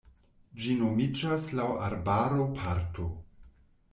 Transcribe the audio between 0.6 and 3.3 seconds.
Ĝi nomiĝas laŭ arbaro-parto.